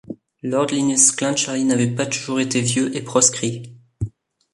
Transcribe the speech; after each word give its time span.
Lord 0.41 0.71
Linnœus 0.71 1.11
Clancharlie 1.15 1.63
n’avait 1.63 1.93
pas 1.93 2.07
toujours 2.07 2.39
été 2.39 2.59
vieux 2.59 2.95
et 2.97 3.03
proscrit. 3.03 3.77